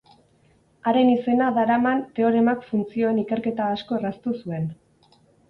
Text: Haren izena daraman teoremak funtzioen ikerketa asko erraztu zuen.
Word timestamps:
Haren 0.91 1.11
izena 1.15 1.49
daraman 1.57 2.01
teoremak 2.21 2.65
funtzioen 2.71 3.21
ikerketa 3.25 3.69
asko 3.77 4.01
erraztu 4.01 4.35
zuen. 4.43 4.69